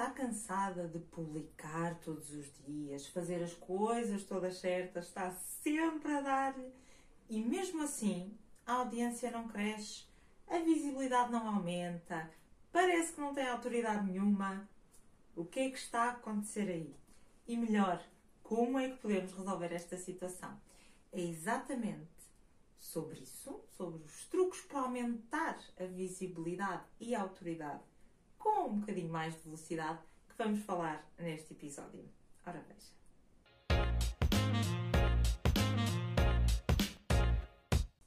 está 0.00 0.12
cansada 0.12 0.88
de 0.88 0.98
publicar 0.98 1.94
todos 2.00 2.30
os 2.30 2.50
dias, 2.64 3.06
fazer 3.08 3.42
as 3.42 3.52
coisas 3.52 4.24
todas 4.24 4.56
certas, 4.56 5.08
está 5.08 5.30
sempre 5.30 6.10
a 6.14 6.22
dar 6.22 6.54
e 7.28 7.42
mesmo 7.42 7.82
assim 7.82 8.34
a 8.66 8.76
audiência 8.76 9.30
não 9.30 9.46
cresce, 9.46 10.04
a 10.48 10.58
visibilidade 10.58 11.30
não 11.30 11.46
aumenta, 11.46 12.30
parece 12.72 13.12
que 13.12 13.20
não 13.20 13.34
tem 13.34 13.46
autoridade 13.46 14.06
nenhuma. 14.06 14.66
O 15.36 15.44
que 15.44 15.60
é 15.60 15.70
que 15.70 15.78
está 15.78 16.04
a 16.04 16.10
acontecer 16.12 16.70
aí? 16.70 16.96
E 17.46 17.54
melhor, 17.54 18.02
como 18.42 18.78
é 18.78 18.88
que 18.88 18.96
podemos 18.96 19.32
resolver 19.34 19.70
esta 19.70 19.98
situação? 19.98 20.58
É 21.12 21.20
exatamente 21.20 22.08
sobre 22.78 23.20
isso, 23.20 23.60
sobre 23.76 24.02
os 24.02 24.24
truques 24.28 24.62
para 24.62 24.80
aumentar 24.80 25.60
a 25.78 25.84
visibilidade 25.84 26.84
e 26.98 27.14
a 27.14 27.20
autoridade 27.20 27.89
com 28.40 28.70
um 28.70 28.80
bocadinho 28.80 29.10
mais 29.10 29.34
de 29.34 29.42
velocidade 29.42 29.98
que 30.28 30.34
vamos 30.36 30.64
falar 30.64 31.06
neste 31.18 31.52
episódio. 31.52 32.02
Ora 32.44 32.64
veja. 32.66 32.90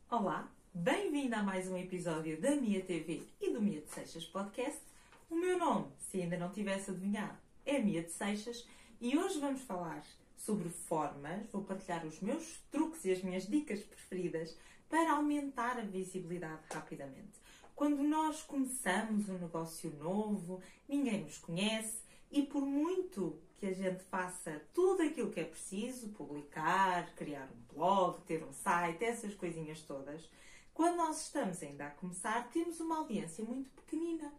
Olá, 0.09 0.51
bem-vindo 0.73 1.35
a 1.35 1.43
mais 1.43 1.67
um 1.67 1.77
episódio 1.77 2.41
da 2.41 2.55
Mia 2.55 2.83
TV 2.83 3.23
e 3.39 3.51
do 3.51 3.61
Mia 3.61 3.81
de 3.81 3.89
Seixas 3.89 4.25
Podcast. 4.25 4.81
O 5.29 5.35
meu 5.35 5.57
nome, 5.57 5.87
se 5.99 6.21
ainda 6.21 6.37
não 6.37 6.51
tivesse 6.51 6.89
adivinhado, 6.89 7.37
é 7.63 7.79
Mia 7.79 8.01
de 8.01 8.11
Seixas 8.11 8.67
e 8.99 9.15
hoje 9.15 9.39
vamos 9.39 9.61
falar 9.61 10.03
sobre 10.35 10.67
formas, 10.69 11.47
vou 11.51 11.63
partilhar 11.63 12.05
os 12.05 12.19
meus 12.19 12.59
truques 12.71 13.05
e 13.05 13.11
as 13.11 13.21
minhas 13.21 13.45
dicas 13.47 13.81
preferidas 13.83 14.57
para 14.89 15.13
aumentar 15.13 15.77
a 15.77 15.83
visibilidade 15.83 16.61
rapidamente. 16.71 17.42
Quando 17.83 18.01
nós 18.01 18.41
começamos 18.41 19.27
um 19.27 19.37
negócio 19.37 19.91
novo, 19.99 20.61
ninguém 20.87 21.25
nos 21.25 21.37
conhece 21.37 21.97
e 22.31 22.41
por 22.41 22.65
muito 22.65 23.37
que 23.57 23.65
a 23.65 23.73
gente 23.73 24.01
faça 24.05 24.61
tudo 24.73 25.03
aquilo 25.03 25.29
que 25.29 25.41
é 25.41 25.43
preciso, 25.43 26.07
publicar, 26.13 27.13
criar 27.13 27.49
um 27.51 27.75
blog, 27.75 28.21
ter 28.21 28.41
um 28.41 28.53
site, 28.53 29.03
essas 29.03 29.35
coisinhas 29.35 29.81
todas, 29.81 30.29
quando 30.73 30.95
nós 30.95 31.23
estamos 31.23 31.61
ainda 31.61 31.87
a 31.87 31.89
começar, 31.89 32.49
temos 32.53 32.79
uma 32.79 32.99
audiência 32.99 33.43
muito 33.43 33.69
pequenina. 33.71 34.33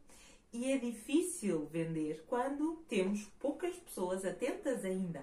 E 0.50 0.72
é 0.72 0.78
difícil 0.78 1.66
vender 1.66 2.24
quando 2.26 2.76
temos 2.88 3.24
poucas 3.38 3.76
pessoas 3.76 4.24
atentas 4.24 4.86
ainda. 4.86 5.22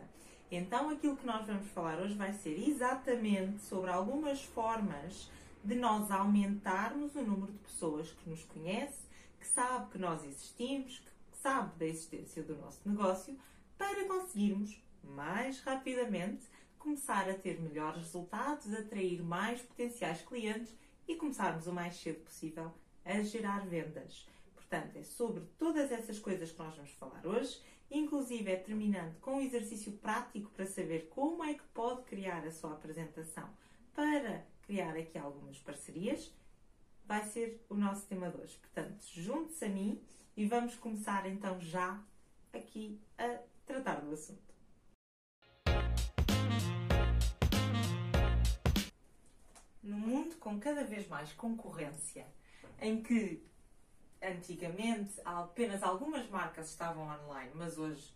Então, 0.52 0.92
aquilo 0.92 1.18
que 1.18 1.26
nós 1.26 1.48
vamos 1.48 1.72
falar 1.72 2.00
hoje 2.00 2.14
vai 2.14 2.34
ser 2.34 2.70
exatamente 2.70 3.64
sobre 3.64 3.90
algumas 3.90 4.44
formas 4.44 5.28
de 5.64 5.76
nós 5.76 6.10
aumentarmos 6.12 7.16
o 7.16 7.22
número 7.22 7.52
de 7.52 7.60
pessoas 7.60 8.12
que 8.12 8.30
nos 8.30 8.44
conhece, 8.46 9.08
que 9.40 9.48
sabe 9.48 9.92
que 9.92 9.98
nós 9.98 10.24
existimos, 10.24 11.00
que 11.32 11.38
sabe 11.38 11.78
da 11.78 11.86
existência 11.86 12.44
do 12.44 12.56
nosso 12.58 12.88
negócio, 12.88 13.38
para 13.78 14.06
conseguirmos 14.06 14.82
mais 15.04 15.60
rapidamente 15.62 16.48
começar 16.78 17.30
a 17.30 17.34
ter 17.34 17.60
melhores 17.60 18.02
resultados, 18.02 18.74
atrair 18.74 19.24
mais 19.24 19.62
potenciais 19.62 20.22
clientes 20.22 20.74
e 21.08 21.16
começarmos 21.16 21.68
o 21.68 21.74
mais 21.74 21.96
cedo 21.96 22.22
possível 22.22 22.72
a 23.06 23.22
gerar 23.22 23.66
vendas. 23.68 24.28
Portanto, 24.56 24.96
é 24.96 25.04
sobre 25.04 25.44
todas 25.58 25.92
essas 25.92 26.20
coisas 26.20 26.52
que 26.52 26.60
nós 26.60 26.76
vamos 26.76 26.92
falar 26.92 27.26
hoje 27.26 27.62
inclusive 27.92 28.50
é 28.50 28.56
terminando 28.56 29.20
com 29.20 29.36
um 29.36 29.42
exercício 29.42 29.92
prático 29.92 30.50
para 30.52 30.66
saber 30.66 31.10
como 31.10 31.44
é 31.44 31.54
que 31.54 31.64
pode 31.74 32.04
criar 32.04 32.46
a 32.48 32.52
sua 32.52 32.72
apresentação 32.72 33.50
para 33.94 34.46
criar 34.72 34.96
aqui 34.96 35.18
algumas 35.18 35.60
parcerias, 35.60 36.34
vai 37.06 37.22
ser 37.26 37.62
o 37.68 37.76
nosso 37.76 38.08
tema 38.08 38.30
de 38.30 38.38
hoje. 38.38 38.56
Portanto, 38.56 39.04
junte-se 39.14 39.66
a 39.66 39.68
mim 39.68 40.02
e 40.38 40.46
vamos 40.46 40.78
começar 40.78 41.28
então 41.28 41.60
já 41.60 42.02
aqui 42.54 42.98
a 43.18 43.38
tratar 43.66 44.00
do 44.00 44.14
assunto. 44.14 44.56
No 49.84 49.98
mundo 49.98 50.38
com 50.38 50.58
cada 50.58 50.86
vez 50.86 51.06
mais 51.06 51.34
concorrência, 51.34 52.26
em 52.80 53.04
que 53.04 53.46
antigamente 54.22 55.20
apenas 55.26 55.84
algumas 55.84 56.30
marcas 56.30 56.70
estavam 56.70 57.10
online, 57.10 57.52
mas 57.56 57.78
hoje 57.78 58.16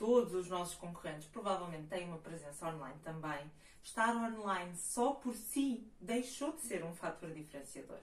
todos 0.00 0.32
os 0.32 0.48
nossos 0.48 0.76
concorrentes 0.76 1.28
provavelmente 1.28 1.88
têm 1.88 2.08
uma 2.08 2.16
presença 2.16 2.66
online 2.66 2.98
também. 3.04 3.52
Estar 3.82 4.16
online 4.16 4.74
só 4.74 5.12
por 5.12 5.34
si 5.34 5.86
deixou 6.00 6.52
de 6.52 6.62
ser 6.62 6.82
um 6.82 6.94
fator 6.94 7.30
diferenciador. 7.30 7.98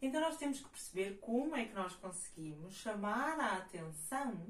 Então 0.00 0.20
nós 0.20 0.36
temos 0.36 0.60
que 0.60 0.68
perceber 0.68 1.18
como 1.20 1.56
é 1.56 1.64
que 1.64 1.74
nós 1.74 1.92
conseguimos 1.96 2.74
chamar 2.74 3.40
a 3.40 3.56
atenção 3.56 4.46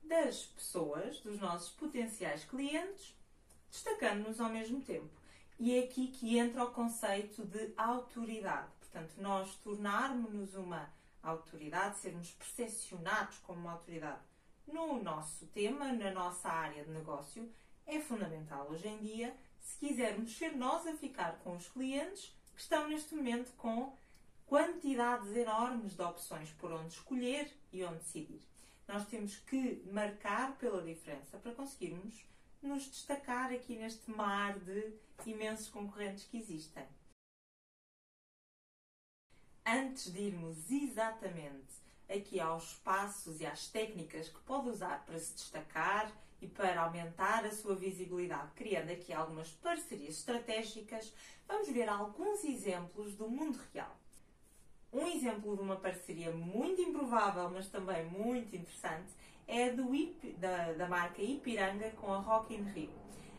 das 0.00 0.44
pessoas, 0.44 1.18
dos 1.22 1.40
nossos 1.40 1.70
potenciais 1.70 2.44
clientes, 2.44 3.16
destacando-nos 3.68 4.40
ao 4.40 4.48
mesmo 4.48 4.80
tempo. 4.80 5.10
E 5.58 5.74
é 5.74 5.80
aqui 5.80 6.06
que 6.06 6.38
entra 6.38 6.62
o 6.62 6.70
conceito 6.70 7.44
de 7.44 7.72
autoridade. 7.76 8.70
Portanto, 8.78 9.14
nós 9.18 9.56
tornarmos-nos 9.56 10.54
uma 10.54 10.88
autoridade, 11.20 11.98
sermos 11.98 12.30
percepcionados 12.30 13.38
como 13.38 13.58
uma 13.58 13.72
autoridade 13.72 14.27
no 14.72 15.02
nosso 15.02 15.46
tema, 15.48 15.92
na 15.92 16.10
nossa 16.10 16.48
área 16.48 16.84
de 16.84 16.90
negócio, 16.90 17.50
é 17.86 18.00
fundamental 18.00 18.68
hoje 18.70 18.88
em 18.88 18.98
dia 18.98 19.36
se 19.60 19.78
quisermos 19.78 20.36
ser 20.36 20.56
nós 20.56 20.86
a 20.86 20.94
ficar 20.94 21.38
com 21.40 21.56
os 21.56 21.68
clientes 21.68 22.34
que 22.54 22.60
estão 22.60 22.88
neste 22.88 23.14
momento 23.14 23.52
com 23.56 23.96
quantidades 24.46 25.34
enormes 25.36 25.94
de 25.94 26.02
opções 26.02 26.50
por 26.52 26.72
onde 26.72 26.94
escolher 26.94 27.52
e 27.72 27.84
onde 27.84 27.98
decidir. 27.98 28.40
Nós 28.86 29.06
temos 29.06 29.36
que 29.36 29.82
marcar 29.92 30.56
pela 30.56 30.82
diferença 30.82 31.38
para 31.38 31.54
conseguirmos 31.54 32.24
nos 32.62 32.84
destacar 32.84 33.52
aqui 33.52 33.76
neste 33.76 34.10
mar 34.10 34.58
de 34.58 34.92
imensos 35.26 35.68
concorrentes 35.68 36.24
que 36.24 36.38
existem 36.38 36.86
antes 39.68 40.10
de 40.10 40.20
irmos 40.22 40.70
exatamente 40.70 41.87
aqui 42.08 42.40
aos 42.40 42.74
passos 42.76 43.40
e 43.40 43.46
às 43.46 43.68
técnicas 43.68 44.28
que 44.28 44.40
pode 44.40 44.70
usar 44.70 45.04
para 45.04 45.18
se 45.18 45.34
destacar 45.34 46.10
e 46.40 46.46
para 46.46 46.82
aumentar 46.82 47.44
a 47.44 47.50
sua 47.50 47.74
visibilidade, 47.74 48.52
criando 48.54 48.90
aqui 48.90 49.12
algumas 49.12 49.50
parcerias 49.50 50.14
estratégicas, 50.18 51.12
vamos 51.46 51.68
ver 51.68 51.88
alguns 51.88 52.44
exemplos 52.44 53.14
do 53.16 53.28
mundo 53.28 53.58
real. 53.72 53.96
Um 54.92 55.06
exemplo 55.06 55.54
de 55.54 55.62
uma 55.62 55.76
parceria 55.76 56.30
muito 56.30 56.80
improvável, 56.80 57.50
mas 57.50 57.68
também 57.68 58.06
muito 58.06 58.56
interessante, 58.56 59.12
é 59.46 59.70
do 59.70 59.94
IP, 59.94 60.32
da, 60.34 60.72
da 60.72 60.88
marca 60.88 61.20
Ipiranga 61.20 61.90
com 61.92 62.12
a 62.12 62.18
Rock 62.18 62.54
in 62.54 62.62
Rio. 62.62 62.90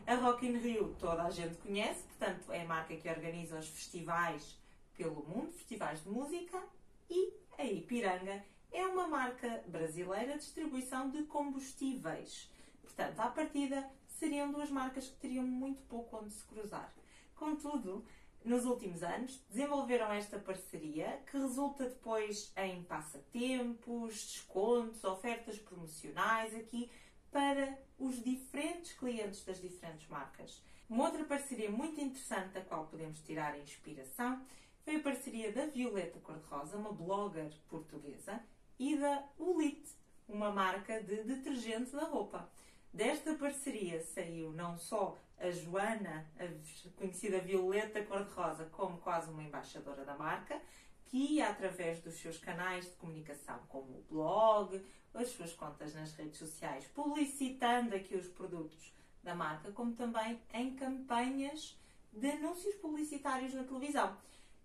A 0.06 0.14
Rock 0.14 0.46
in 0.46 0.58
Rio 0.58 0.94
toda 0.98 1.24
a 1.24 1.30
gente 1.30 1.56
conhece, 1.56 2.02
portanto 2.04 2.52
é 2.52 2.62
a 2.62 2.66
marca 2.66 2.96
que 2.96 3.08
organiza 3.08 3.58
os 3.58 3.68
festivais 3.68 4.58
pelo 4.96 5.24
mundo, 5.26 5.52
festivais 5.52 6.02
de 6.02 6.10
música, 6.10 6.62
e 7.08 7.32
a 7.58 7.64
Ipiranga 7.64 8.44
é 8.72 8.86
uma 8.86 9.06
marca 9.06 9.62
brasileira 9.66 10.34
de 10.34 10.40
distribuição 10.40 11.10
de 11.10 11.22
combustíveis. 11.24 12.50
Portanto, 12.82 13.20
à 13.20 13.28
partida, 13.28 13.88
seriam 14.06 14.50
duas 14.52 14.70
marcas 14.70 15.08
que 15.08 15.16
teriam 15.16 15.44
muito 15.44 15.82
pouco 15.84 16.16
onde 16.16 16.32
se 16.32 16.44
cruzar. 16.44 16.92
Contudo, 17.34 18.04
nos 18.44 18.64
últimos 18.64 19.02
anos, 19.02 19.42
desenvolveram 19.48 20.12
esta 20.12 20.38
parceria 20.38 21.22
que 21.30 21.38
resulta 21.38 21.88
depois 21.88 22.52
em 22.56 22.82
passatempos, 22.84 24.14
descontos, 24.14 25.04
ofertas 25.04 25.58
promocionais 25.58 26.54
aqui 26.54 26.90
para 27.30 27.78
os 27.98 28.22
diferentes 28.22 28.92
clientes 28.92 29.44
das 29.44 29.60
diferentes 29.60 30.08
marcas. 30.08 30.62
Uma 30.88 31.04
outra 31.04 31.24
parceria 31.24 31.70
muito 31.70 32.00
interessante 32.00 32.54
da 32.54 32.60
qual 32.62 32.86
podemos 32.86 33.20
tirar 33.20 33.58
inspiração 33.58 34.44
foi 34.84 34.96
a 34.96 35.02
parceria 35.02 35.52
da 35.52 35.66
Violeta 35.66 36.18
Cor-de-Rosa, 36.20 36.76
uma 36.76 36.92
blogger 36.92 37.52
portuguesa, 37.68 38.42
e 38.80 38.96
da 38.96 39.22
Ulite, 39.38 39.92
uma 40.26 40.50
marca 40.50 41.02
de 41.02 41.22
detergente 41.22 41.92
da 41.92 42.04
roupa. 42.04 42.48
Desta 42.90 43.34
parceria 43.34 44.02
saiu 44.02 44.52
não 44.52 44.78
só 44.78 45.18
a 45.38 45.50
Joana, 45.50 46.26
a 46.38 46.98
conhecida 46.98 47.40
Violeta 47.40 48.02
Cor-de-Rosa, 48.02 48.70
como 48.72 48.96
quase 48.96 49.30
uma 49.30 49.42
embaixadora 49.42 50.02
da 50.02 50.16
marca, 50.16 50.58
que 51.04 51.42
através 51.42 52.00
dos 52.00 52.14
seus 52.14 52.38
canais 52.38 52.86
de 52.86 52.92
comunicação, 52.92 53.60
como 53.68 53.98
o 53.98 54.04
blog, 54.08 54.82
as 55.12 55.28
suas 55.28 55.52
contas 55.52 55.94
nas 55.94 56.14
redes 56.14 56.38
sociais, 56.38 56.86
publicitando 56.94 57.94
aqui 57.94 58.16
os 58.16 58.28
produtos 58.28 58.94
da 59.22 59.34
marca, 59.34 59.70
como 59.72 59.92
também 59.92 60.40
em 60.54 60.74
campanhas 60.74 61.78
de 62.14 62.30
anúncios 62.30 62.76
publicitários 62.76 63.52
na 63.52 63.62
televisão. 63.62 64.16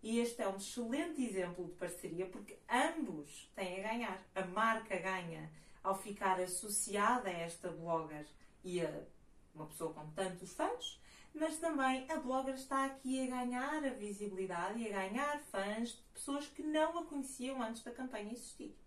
E 0.06 0.19
este 0.19 0.44
é 0.44 0.48
um 0.48 0.57
excelente 0.57 1.19
exemplo 1.19 1.66
de 1.66 1.72
parceria 1.72 2.28
porque 2.28 2.60
ambos 2.69 3.52
têm 3.56 3.80
a 3.80 3.88
ganhar. 3.88 4.24
A 4.36 4.46
marca 4.46 4.96
ganha 4.98 5.52
ao 5.81 5.96
ficar 5.96 6.40
associada 6.40 7.28
a 7.28 7.34
esta 7.34 7.72
blogger 7.72 8.28
e 8.63 8.81
a 8.81 9.02
uma 9.56 9.66
pessoa 9.66 9.92
com 9.96 10.07
tantos 10.12 10.54
fãs, 10.54 11.02
mas 11.34 11.57
também 11.57 12.06
a 12.12 12.18
blogger 12.18 12.54
está 12.54 12.86
aqui 12.86 13.24
a 13.24 13.36
ganhar 13.36 13.84
a 13.84 13.90
visibilidade 13.90 14.80
e 14.80 14.88
a 14.88 14.92
ganhar 14.92 15.40
fãs 15.40 15.94
de 15.94 16.04
pessoas 16.13 16.46
que 16.46 16.62
não 16.62 17.00
a 17.00 17.06
conheciam 17.06 17.60
antes 17.60 17.81
da 17.81 17.90
campanha 17.90 18.31
existir. 18.31 18.78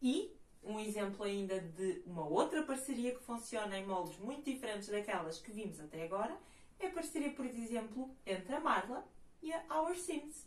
E 0.00 0.32
um 0.62 0.78
exemplo 0.78 1.24
ainda 1.24 1.58
de 1.58 2.04
uma 2.06 2.24
outra 2.24 2.62
parceria 2.62 3.16
que 3.16 3.24
funciona 3.24 3.76
em 3.76 3.84
moldes 3.84 4.16
muito 4.20 4.44
diferentes 4.44 4.86
daquelas 4.86 5.40
que 5.40 5.50
vimos 5.50 5.80
até 5.80 6.04
agora 6.04 6.38
é 6.78 6.86
a 6.86 6.92
parceria, 6.92 7.32
por 7.32 7.44
exemplo, 7.44 8.14
entre 8.24 8.54
a 8.54 8.60
Marla 8.60 9.04
e 9.42 9.52
a 9.52 9.64
Our 9.76 9.96
Sims. 9.96 10.46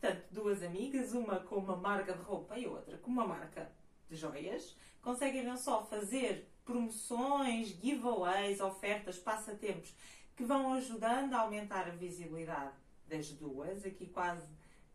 Portanto, 0.00 0.24
duas 0.30 0.62
amigas, 0.62 1.12
uma 1.14 1.40
com 1.40 1.56
uma 1.56 1.76
marca 1.76 2.12
de 2.12 2.22
roupa 2.22 2.58
e 2.58 2.66
outra 2.66 2.98
com 2.98 3.10
uma 3.10 3.26
marca 3.26 3.72
de 4.08 4.16
joias, 4.16 4.76
conseguem 5.00 5.42
não 5.42 5.56
só 5.56 5.84
fazer 5.84 6.48
promoções, 6.64 7.68
giveaways, 7.68 8.60
ofertas, 8.60 9.18
passatempos 9.18 9.94
que 10.36 10.44
vão 10.44 10.74
ajudando 10.74 11.32
a 11.32 11.40
aumentar 11.40 11.88
a 11.88 11.92
visibilidade 11.92 12.74
das 13.08 13.30
duas, 13.30 13.86
aqui 13.86 14.06
quase 14.06 14.46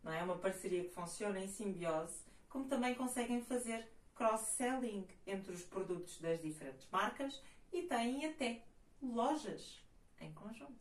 não 0.04 0.12
é 0.12 0.22
uma 0.22 0.38
parceria 0.38 0.84
que 0.84 0.94
funciona 0.94 1.40
em 1.40 1.48
simbiose, 1.48 2.22
como 2.48 2.68
também 2.68 2.94
conseguem 2.94 3.42
fazer 3.42 3.88
cross-selling 4.14 5.06
entre 5.26 5.52
os 5.52 5.62
produtos 5.62 6.20
das 6.20 6.40
diferentes 6.40 6.86
marcas 6.92 7.42
e 7.72 7.82
têm 7.82 8.24
até 8.26 8.62
lojas 9.02 9.82
em 10.20 10.32
conjunto. 10.32 10.80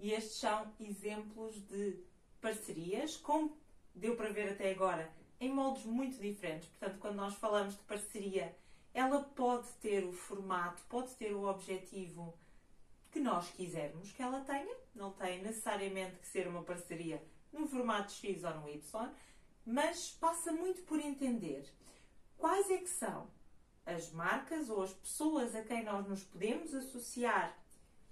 E 0.00 0.12
estes 0.12 0.38
são 0.38 0.72
exemplos 0.80 1.54
de 1.68 2.02
parcerias, 2.42 3.16
como 3.16 3.56
deu 3.94 4.16
para 4.16 4.32
ver 4.32 4.50
até 4.50 4.70
agora, 4.70 5.10
em 5.40 5.50
moldes 5.50 5.84
muito 5.84 6.20
diferentes. 6.20 6.68
Portanto, 6.68 6.98
quando 6.98 7.16
nós 7.16 7.34
falamos 7.36 7.74
de 7.74 7.82
parceria, 7.84 8.54
ela 8.92 9.22
pode 9.22 9.68
ter 9.80 10.04
o 10.04 10.12
formato, 10.12 10.82
pode 10.88 11.14
ter 11.14 11.32
o 11.32 11.44
objetivo 11.44 12.34
que 13.10 13.20
nós 13.20 13.48
quisermos 13.50 14.12
que 14.12 14.22
ela 14.22 14.40
tenha. 14.40 14.76
Não 14.94 15.12
tem 15.12 15.40
necessariamente 15.40 16.16
que 16.16 16.26
ser 16.26 16.46
uma 16.48 16.62
parceria 16.62 17.22
no 17.52 17.66
formato 17.66 18.12
X 18.12 18.44
ou 18.44 18.54
no 18.56 18.68
Y, 18.68 19.10
mas 19.64 20.10
passa 20.10 20.52
muito 20.52 20.82
por 20.82 20.98
entender 20.98 21.64
quais 22.36 22.70
é 22.70 22.78
que 22.78 22.90
são 22.90 23.28
as 23.86 24.10
marcas 24.10 24.68
ou 24.68 24.82
as 24.82 24.92
pessoas 24.92 25.54
a 25.54 25.62
quem 25.62 25.84
nós 25.84 26.06
nos 26.06 26.24
podemos 26.24 26.74
associar 26.74 27.56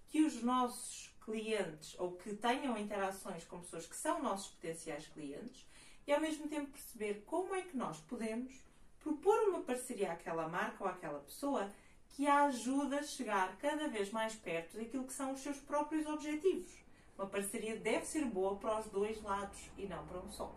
que 0.08 0.22
os 0.22 0.42
nossos 0.42 1.09
clientes 1.24 1.98
ou 1.98 2.12
que 2.12 2.34
tenham 2.34 2.76
interações 2.76 3.44
com 3.44 3.60
pessoas 3.60 3.86
que 3.86 3.96
são 3.96 4.22
nossos 4.22 4.52
potenciais 4.54 5.06
clientes 5.08 5.66
e 6.06 6.12
ao 6.12 6.20
mesmo 6.20 6.48
tempo 6.48 6.70
perceber 6.70 7.22
como 7.26 7.54
é 7.54 7.62
que 7.62 7.76
nós 7.76 8.00
podemos 8.00 8.52
propor 8.98 9.48
uma 9.48 9.62
parceria 9.62 10.12
àquela 10.12 10.48
marca 10.48 10.84
ou 10.84 10.90
àquela 10.90 11.20
pessoa 11.20 11.70
que 12.08 12.26
a 12.26 12.44
ajuda 12.44 13.00
a 13.00 13.02
chegar 13.02 13.56
cada 13.58 13.88
vez 13.88 14.10
mais 14.10 14.34
perto 14.34 14.76
daquilo 14.76 15.06
que 15.06 15.12
são 15.12 15.32
os 15.32 15.40
seus 15.40 15.58
próprios 15.58 16.06
objetivos. 16.06 16.72
Uma 17.16 17.26
parceria 17.26 17.76
deve 17.76 18.04
ser 18.06 18.24
boa 18.24 18.56
para 18.56 18.80
os 18.80 18.86
dois 18.86 19.22
lados 19.22 19.70
e 19.76 19.86
não 19.86 20.06
para 20.06 20.18
um 20.18 20.30
só. 20.30 20.54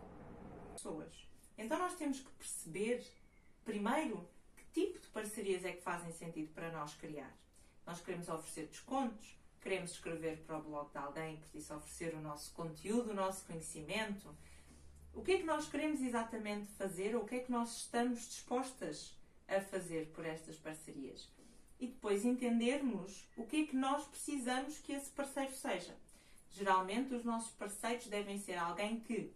Pessoas. 0.72 1.12
Então 1.56 1.78
nós 1.78 1.94
temos 1.94 2.20
que 2.20 2.30
perceber 2.32 3.04
Primeiro, 3.64 4.28
que 4.54 4.64
tipo 4.82 4.98
de 5.00 5.06
parcerias 5.08 5.64
é 5.64 5.72
que 5.72 5.82
fazem 5.82 6.12
sentido 6.12 6.52
para 6.52 6.70
nós 6.70 6.94
criar? 6.94 7.34
Nós 7.86 8.00
queremos 8.00 8.28
oferecer 8.28 8.66
descontos, 8.66 9.38
queremos 9.64 9.92
escrever 9.92 10.44
para 10.46 10.58
o 10.58 10.62
blog 10.62 10.90
de 10.90 10.98
alguém, 10.98 11.38
por 11.38 11.56
isso 11.58 11.74
oferecer 11.74 12.14
o 12.14 12.20
nosso 12.20 12.52
conteúdo, 12.52 13.10
o 13.10 13.14
nosso 13.14 13.46
conhecimento. 13.46 14.28
O 15.14 15.22
que 15.22 15.32
é 15.32 15.38
que 15.38 15.44
nós 15.44 15.66
queremos 15.66 16.02
exatamente 16.02 16.66
fazer 16.72 17.16
ou 17.16 17.22
o 17.22 17.26
que 17.26 17.36
é 17.36 17.38
que 17.40 17.50
nós 17.50 17.78
estamos 17.78 18.20
dispostas 18.28 19.16
a 19.48 19.62
fazer 19.62 20.08
por 20.14 20.26
estas 20.26 20.56
parcerias? 20.56 21.32
E 21.80 21.86
depois 21.86 22.26
entendermos 22.26 23.26
o 23.38 23.46
que 23.46 23.62
é 23.62 23.66
que 23.66 23.74
nós 23.74 24.06
precisamos 24.06 24.78
que 24.80 24.92
esse 24.92 25.10
parceiro 25.10 25.54
seja. 25.54 25.96
Geralmente 26.50 27.14
os 27.14 27.24
nossos 27.24 27.52
parceiros 27.52 28.06
devem 28.06 28.38
ser 28.38 28.58
alguém 28.58 29.00
que 29.00 29.32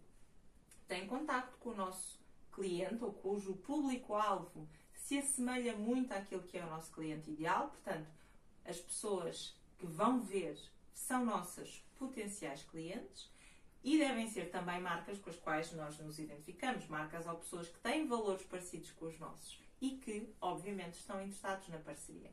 tem 0.87 1.07
contacto 1.07 1.57
com 1.57 1.69
o 1.69 1.75
nosso 1.75 2.19
cliente 2.51 3.03
ou 3.03 3.11
cujo 3.11 3.55
público-alvo 3.55 4.69
se 4.93 5.17
assemelha 5.17 5.75
muito 5.75 6.13
àquilo 6.13 6.43
que 6.43 6.57
é 6.57 6.63
o 6.63 6.69
nosso 6.69 6.91
cliente 6.91 7.31
ideal, 7.31 7.69
portanto, 7.69 8.07
as 8.63 8.77
pessoas 8.77 9.58
que 9.79 9.87
vão 9.87 10.19
ver 10.19 10.59
são 10.93 11.25
nossas 11.25 11.83
potenciais 11.97 12.63
clientes 12.63 13.29
e 13.83 13.97
devem 13.97 14.29
ser 14.29 14.51
também 14.51 14.81
marcas 14.81 15.17
com 15.19 15.29
as 15.29 15.37
quais 15.37 15.71
nós 15.71 15.97
nos 15.99 16.19
identificamos, 16.19 16.87
marcas 16.87 17.25
ou 17.25 17.35
pessoas 17.35 17.69
que 17.69 17.79
têm 17.79 18.07
valores 18.07 18.45
parecidos 18.45 18.91
com 18.91 19.05
os 19.05 19.17
nossos 19.17 19.59
e 19.81 19.91
que, 19.91 20.33
obviamente, 20.41 20.95
estão 20.95 21.21
interessados 21.21 21.69
na 21.69 21.77
parceria. 21.77 22.31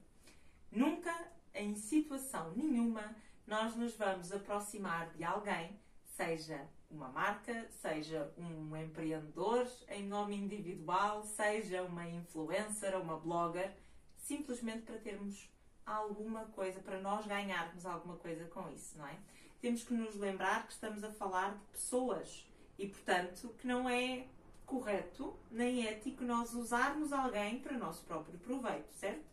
Nunca, 0.71 1.15
em 1.55 1.77
situação 1.77 2.53
nenhuma, 2.57 3.15
nós 3.47 3.77
nos 3.77 3.95
vamos 3.95 4.33
aproximar 4.33 5.11
de 5.11 5.23
alguém, 5.23 5.79
seja 6.17 6.67
uma 6.91 7.09
marca, 7.09 7.69
seja 7.81 8.33
um 8.37 8.77
empreendedor 8.77 9.71
em 9.89 10.05
nome 10.05 10.37
individual, 10.37 11.23
seja 11.23 11.83
uma 11.83 12.09
influencer 12.09 12.95
ou 12.97 13.03
uma 13.03 13.19
blogger, 13.19 13.73
simplesmente 14.17 14.83
para 14.83 14.99
termos 14.99 15.49
alguma 15.87 16.45
coisa, 16.47 16.81
para 16.81 17.01
nós 17.01 17.25
ganharmos 17.27 17.87
alguma 17.87 18.17
coisa 18.17 18.45
com 18.47 18.71
isso, 18.73 18.99
não 18.99 19.07
é? 19.07 19.17
Temos 19.61 19.85
que 19.85 19.95
nos 19.95 20.17
lembrar 20.17 20.67
que 20.67 20.73
estamos 20.73 21.03
a 21.05 21.13
falar 21.13 21.55
de 21.55 21.65
pessoas 21.73 22.45
e, 22.79 22.89
portanto, 22.89 23.55
que 23.59 23.67
não 23.67 23.89
é 23.89 24.27
correto 24.67 25.39
nem 25.51 25.87
ético 25.87 26.25
nós 26.25 26.53
usarmos 26.53 27.13
alguém 27.13 27.61
para 27.61 27.77
o 27.77 27.79
nosso 27.79 28.05
próprio 28.05 28.39
proveito, 28.41 28.93
certo? 28.93 29.25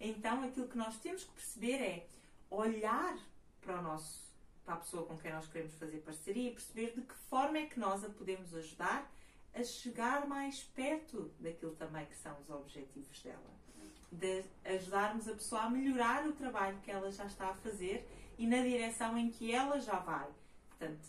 Então, 0.00 0.44
aquilo 0.44 0.68
que 0.68 0.78
nós 0.78 0.96
temos 0.98 1.24
que 1.24 1.32
perceber 1.32 1.82
é 1.82 2.06
olhar 2.48 3.18
para 3.60 3.78
o 3.78 3.82
nosso 3.82 4.30
para 4.64 4.74
a 4.74 4.78
pessoa 4.78 5.04
com 5.04 5.18
quem 5.18 5.32
nós 5.32 5.48
queremos 5.48 5.74
fazer 5.74 5.98
parceria 5.98 6.50
e 6.50 6.54
perceber 6.54 6.92
de 6.94 7.02
que 7.02 7.14
forma 7.28 7.58
é 7.58 7.66
que 7.66 7.80
nós 7.80 8.04
a 8.04 8.08
podemos 8.08 8.54
ajudar 8.54 9.10
a 9.52 9.64
chegar 9.64 10.28
mais 10.28 10.62
perto 10.62 11.30
daquilo 11.40 11.74
também 11.74 12.06
que 12.06 12.14
são 12.14 12.38
os 12.40 12.48
objetivos 12.48 13.20
dela. 13.20 13.59
De 14.10 14.44
ajudarmos 14.64 15.28
a 15.28 15.34
pessoa 15.34 15.62
a 15.62 15.70
melhorar 15.70 16.26
o 16.26 16.32
trabalho 16.32 16.78
que 16.82 16.90
ela 16.90 17.10
já 17.10 17.24
está 17.26 17.50
a 17.50 17.54
fazer 17.54 18.08
e 18.36 18.46
na 18.46 18.62
direção 18.62 19.16
em 19.16 19.30
que 19.30 19.52
ela 19.52 19.78
já 19.80 19.98
vai. 19.98 20.28
Portanto, 20.68 21.08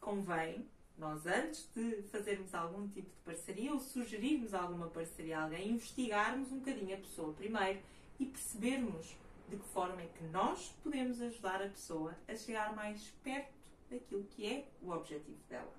convém 0.00 0.66
nós, 0.98 1.24
antes 1.24 1.66
de 1.74 2.02
fazermos 2.10 2.54
algum 2.54 2.86
tipo 2.88 3.08
de 3.08 3.20
parceria 3.24 3.72
ou 3.72 3.80
sugerirmos 3.80 4.52
alguma 4.52 4.88
parceria 4.88 5.38
a 5.38 5.44
alguém, 5.44 5.70
investigarmos 5.70 6.52
um 6.52 6.58
bocadinho 6.58 6.94
a 6.94 6.98
pessoa 6.98 7.32
primeiro 7.32 7.80
e 8.18 8.26
percebermos 8.26 9.16
de 9.48 9.56
que 9.56 9.68
forma 9.68 10.02
é 10.02 10.06
que 10.06 10.24
nós 10.24 10.74
podemos 10.82 11.20
ajudar 11.20 11.62
a 11.62 11.68
pessoa 11.68 12.14
a 12.28 12.36
chegar 12.36 12.74
mais 12.74 13.02
perto 13.24 13.52
daquilo 13.90 14.24
que 14.24 14.46
é 14.46 14.68
o 14.82 14.90
objetivo 14.90 15.38
dela. 15.48 15.72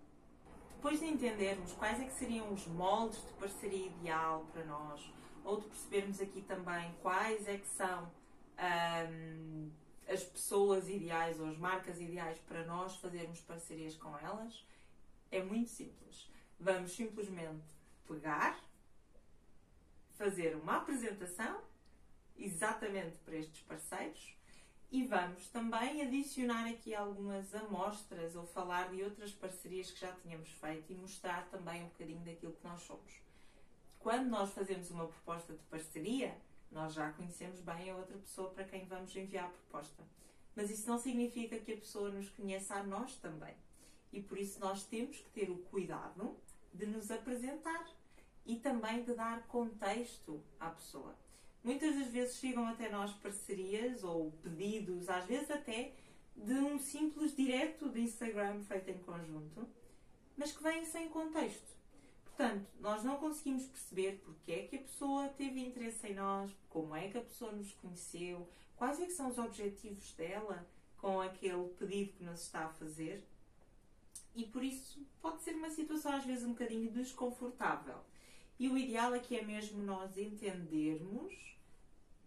Depois 0.75 0.99
de 0.99 1.05
entendermos 1.05 1.71
quais 1.73 2.01
é 2.01 2.05
que 2.05 2.13
seriam 2.13 2.51
os 2.51 2.65
moldes 2.65 3.19
de 3.19 3.33
parceria 3.33 3.85
ideal 3.85 4.45
para 4.51 4.65
nós, 4.65 5.01
ou 5.43 5.59
de 5.59 5.67
percebermos 5.67 6.21
aqui 6.21 6.41
também 6.41 6.93
quais 7.01 7.47
é 7.47 7.57
que 7.57 7.67
são 7.67 8.11
hum, 9.09 9.71
as 10.07 10.23
pessoas 10.23 10.89
ideais 10.89 11.39
ou 11.39 11.47
as 11.47 11.57
marcas 11.57 11.99
ideais 11.99 12.37
para 12.47 12.65
nós 12.65 12.95
fazermos 12.97 13.39
parcerias 13.41 13.95
com 13.95 14.17
elas, 14.17 14.65
é 15.31 15.41
muito 15.41 15.69
simples. 15.69 16.29
Vamos 16.59 16.91
simplesmente 16.91 17.63
pegar, 18.07 18.59
fazer 20.17 20.55
uma 20.55 20.77
apresentação 20.77 21.61
exatamente 22.37 23.17
para 23.19 23.35
estes 23.35 23.61
parceiros 23.61 24.35
e 24.91 25.05
vamos 25.05 25.47
também 25.47 26.01
adicionar 26.01 26.67
aqui 26.67 26.93
algumas 26.93 27.55
amostras 27.55 28.35
ou 28.35 28.45
falar 28.45 28.89
de 28.89 29.01
outras 29.01 29.31
parcerias 29.31 29.89
que 29.89 30.01
já 30.01 30.11
tínhamos 30.15 30.49
feito 30.49 30.91
e 30.91 30.95
mostrar 30.95 31.47
também 31.49 31.81
um 31.83 31.87
bocadinho 31.87 32.19
daquilo 32.25 32.53
que 32.53 32.67
nós 32.67 32.81
somos. 32.81 33.30
Quando 34.01 34.29
nós 34.29 34.51
fazemos 34.51 34.89
uma 34.89 35.05
proposta 35.07 35.53
de 35.53 35.63
parceria, 35.65 36.35
nós 36.71 36.93
já 36.93 37.11
conhecemos 37.11 37.59
bem 37.59 37.91
a 37.91 37.95
outra 37.95 38.17
pessoa 38.17 38.49
para 38.49 38.63
quem 38.63 38.85
vamos 38.85 39.15
enviar 39.15 39.45
a 39.45 39.49
proposta. 39.49 40.03
Mas 40.55 40.71
isso 40.71 40.89
não 40.89 40.97
significa 40.97 41.59
que 41.59 41.73
a 41.73 41.77
pessoa 41.77 42.09
nos 42.09 42.27
conheça 42.29 42.75
a 42.75 42.83
nós 42.83 43.15
também. 43.17 43.53
E 44.11 44.19
por 44.19 44.39
isso 44.39 44.59
nós 44.59 44.83
temos 44.85 45.17
que 45.17 45.29
ter 45.29 45.51
o 45.51 45.57
cuidado 45.57 46.35
de 46.73 46.87
nos 46.87 47.11
apresentar 47.11 47.87
e 48.43 48.55
também 48.55 49.03
de 49.03 49.13
dar 49.13 49.45
contexto 49.47 50.43
à 50.59 50.71
pessoa. 50.71 51.15
Muitas 51.63 51.95
das 51.95 52.07
vezes 52.07 52.37
chegam 52.37 52.65
até 52.67 52.89
nós 52.89 53.13
parcerias 53.13 54.03
ou 54.03 54.31
pedidos, 54.43 55.09
às 55.09 55.25
vezes 55.25 55.51
até 55.51 55.93
de 56.35 56.53
um 56.53 56.79
simples 56.79 57.35
direto 57.35 57.87
de 57.87 58.01
Instagram 58.01 58.63
feito 58.63 58.89
em 58.89 58.97
conjunto, 58.97 59.69
mas 60.35 60.51
que 60.51 60.63
vêm 60.63 60.85
sem 60.85 61.07
contexto. 61.09 61.80
Portanto, 62.35 62.65
nós 62.79 63.03
não 63.03 63.17
conseguimos 63.17 63.65
perceber 63.65 64.21
porque 64.23 64.51
é 64.51 64.67
que 64.67 64.77
a 64.77 64.81
pessoa 64.81 65.27
teve 65.29 65.59
interesse 65.59 66.07
em 66.07 66.15
nós, 66.15 66.49
como 66.69 66.95
é 66.95 67.09
que 67.09 67.17
a 67.17 67.21
pessoa 67.21 67.51
nos 67.51 67.71
conheceu, 67.73 68.47
quais 68.75 68.99
é 68.99 69.09
são 69.09 69.29
os 69.29 69.37
objetivos 69.37 70.13
dela 70.13 70.65
com 70.97 71.19
aquele 71.19 71.67
pedido 71.77 72.13
que 72.13 72.23
nos 72.23 72.41
está 72.41 72.65
a 72.65 72.73
fazer. 72.73 73.23
E 74.33 74.45
por 74.45 74.63
isso 74.63 75.05
pode 75.21 75.41
ser 75.41 75.55
uma 75.55 75.69
situação 75.69 76.13
às 76.13 76.25
vezes 76.25 76.45
um 76.45 76.53
bocadinho 76.53 76.89
desconfortável. 76.91 77.97
E 78.57 78.69
o 78.69 78.77
ideal 78.77 79.13
aqui 79.13 79.37
é 79.37 79.43
mesmo 79.43 79.83
nós 79.83 80.17
entendermos 80.17 81.33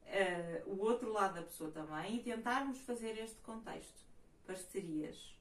uh, 0.04 0.70
o 0.70 0.80
outro 0.80 1.12
lado 1.12 1.34
da 1.34 1.42
pessoa 1.42 1.70
também 1.70 2.16
e 2.16 2.23
tentarmos 2.23 2.78
fazer 2.80 3.16
este 3.18 3.40
contexto. 3.40 4.04
Parcerias 4.46 5.34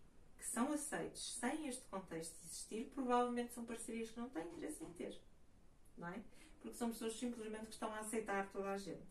que 0.44 0.50
são 0.50 0.74
aceites 0.74 1.36
sem 1.36 1.70
este 1.70 1.86
contexto 1.86 2.36
existir, 2.44 2.92
provavelmente 2.94 3.54
são 3.54 3.64
parcerias 3.64 4.10
que 4.10 4.20
não 4.20 4.30
têm 4.30 4.44
interesse 4.44 4.84
em 4.84 4.92
ter. 4.92 5.18
Não 5.98 6.10
é? 6.10 6.22
porque 6.60 6.78
são 6.78 6.90
pessoas 6.90 7.14
simplesmente 7.18 7.66
que 7.66 7.74
estão 7.74 7.94
a 7.94 8.00
aceitar 8.00 8.50
toda 8.52 8.72
a 8.72 8.78
gente. 8.78 9.04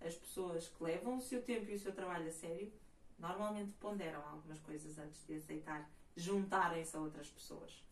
As 0.00 0.14
pessoas 0.14 0.68
que 0.68 0.82
levam 0.82 1.18
o 1.18 1.20
seu 1.20 1.40
tempo 1.40 1.70
e 1.70 1.74
o 1.74 1.78
seu 1.78 1.92
trabalho 1.92 2.28
a 2.28 2.32
sério 2.32 2.72
normalmente 3.18 3.72
ponderam 3.78 4.20
algumas 4.28 4.58
coisas 4.60 4.98
antes 4.98 5.24
de 5.24 5.36
aceitar 5.36 5.88
juntarem-se 6.16 6.96
a 6.96 7.00
outras 7.00 7.28
pessoas. 7.28 7.84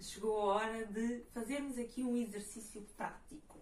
Chegou 0.00 0.50
a 0.50 0.54
hora 0.54 0.86
de 0.86 1.24
fazermos 1.32 1.78
aqui 1.78 2.02
um 2.02 2.16
exercício 2.16 2.82
prático. 2.94 3.61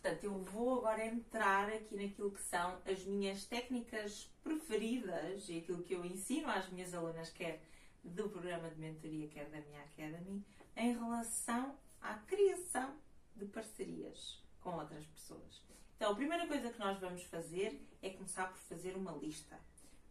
Portanto, 0.00 0.24
eu 0.24 0.38
vou 0.38 0.78
agora 0.78 1.04
entrar 1.04 1.68
aqui 1.68 1.94
naquilo 1.94 2.30
que 2.30 2.42
são 2.42 2.80
as 2.86 3.04
minhas 3.04 3.44
técnicas 3.44 4.32
preferidas 4.42 5.46
e 5.50 5.58
aquilo 5.58 5.82
que 5.82 5.94
eu 5.94 6.04
ensino 6.04 6.48
às 6.48 6.70
minhas 6.70 6.94
alunas, 6.94 7.28
quer 7.28 7.62
do 8.02 8.30
programa 8.30 8.70
de 8.70 8.80
mentoria, 8.80 9.28
quer 9.28 9.50
da 9.50 9.60
minha 9.60 9.82
Academy, 9.82 10.42
em 10.74 10.94
relação 10.94 11.76
à 12.00 12.14
criação 12.14 12.94
de 13.36 13.44
parcerias 13.44 14.42
com 14.60 14.70
outras 14.76 15.04
pessoas. 15.04 15.62
Então, 15.96 16.12
a 16.12 16.16
primeira 16.16 16.46
coisa 16.46 16.70
que 16.70 16.78
nós 16.78 16.98
vamos 16.98 17.22
fazer 17.24 17.86
é 18.00 18.08
começar 18.08 18.48
por 18.48 18.58
fazer 18.58 18.96
uma 18.96 19.12
lista. 19.12 19.60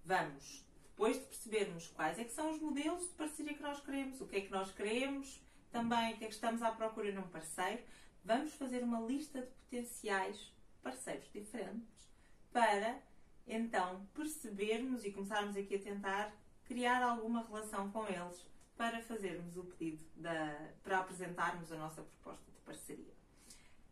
Vamos, 0.05 0.63
depois 0.89 1.17
de 1.17 1.25
percebermos 1.25 1.88
quais 1.88 2.19
é 2.19 2.25
que 2.25 2.31
são 2.31 2.51
os 2.51 2.62
modelos 2.62 3.01
de 3.08 3.13
parceria 3.15 3.55
que 3.55 3.63
nós 3.63 3.79
queremos, 3.79 4.22
o 4.22 4.27
que 4.27 4.36
é 4.36 4.41
que 4.41 4.51
nós 4.51 4.72
queremos, 4.72 5.41
também 5.72 6.13
o 6.13 6.17
que 6.17 6.25
é 6.25 6.27
que 6.27 6.34
estamos 6.36 6.62
à 6.62 6.72
procura 6.72 7.12
num 7.12 7.27
parceiro, 7.29 7.81
vamos 8.29 8.53
fazer 8.53 8.83
uma 8.83 9.00
lista 9.00 9.41
de 9.41 9.48
potenciais 9.48 10.53
parceiros 10.83 11.27
diferentes 11.33 12.07
para 12.53 13.01
então 13.48 14.05
percebermos 14.13 15.03
e 15.03 15.12
começarmos 15.12 15.57
aqui 15.57 15.77
a 15.77 15.79
tentar 15.79 16.31
criar 16.65 17.01
alguma 17.01 17.43
relação 17.48 17.91
com 17.91 18.07
eles 18.07 18.45
para 18.77 19.01
fazermos 19.01 19.57
o 19.57 19.63
pedido 19.63 20.05
da, 20.15 20.69
para 20.83 21.00
apresentarmos 21.00 21.71
a 21.71 21.77
nossa 21.77 22.03
proposta 22.03 22.51
de 22.51 22.59
parceria. 22.59 23.13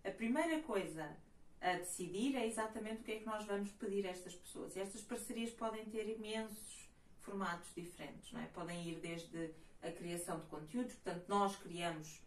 A 0.06 0.12
primeira 0.12 0.62
coisa 0.62 1.18
a 1.60 1.74
decidir 1.74 2.36
é 2.36 2.46
exatamente 2.46 3.02
o 3.02 3.04
que 3.04 3.14
é 3.14 3.20
que 3.20 3.26
nós 3.26 3.44
vamos 3.44 3.72
pedir 3.72 4.06
a 4.06 4.12
estas 4.12 4.36
pessoas. 4.36 4.76
E 4.76 4.80
estas 4.80 5.02
parcerias 5.02 5.50
podem 5.50 5.84
ter 5.86 6.08
imensos 6.16 6.88
formatos 7.22 7.74
diferentes, 7.76 8.32
não 8.32 8.40
é? 8.40 8.46
Podem 8.46 8.88
ir 8.88 9.00
desde 9.00 9.50
a 9.82 9.92
criação 9.92 10.40
de 10.40 10.46
conteúdos, 10.46 10.94
portanto, 10.94 11.26
nós 11.28 11.56
criamos 11.56 12.22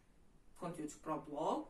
conteúdos 0.59 0.97
para 0.97 1.15
o 1.15 1.21
blog 1.21 1.69